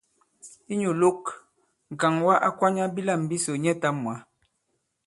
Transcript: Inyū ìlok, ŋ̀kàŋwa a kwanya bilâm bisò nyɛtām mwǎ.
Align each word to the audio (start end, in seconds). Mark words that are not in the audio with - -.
Inyū 0.71 0.89
ìlok, 0.95 1.21
ŋ̀kàŋwa 1.93 2.33
a 2.47 2.49
kwanya 2.57 2.85
bilâm 2.95 3.21
bisò 3.29 3.51
nyɛtām 3.63 3.95
mwǎ. 4.01 4.15